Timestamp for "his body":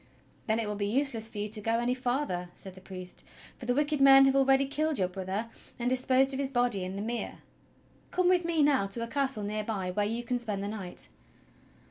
6.39-6.83